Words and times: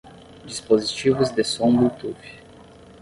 Dispositivos 0.45 1.29
de 1.35 1.43
som 1.43 1.77
Bluetooth. 1.77 2.27